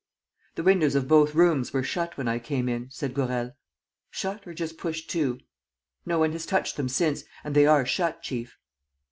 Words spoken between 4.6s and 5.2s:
pushed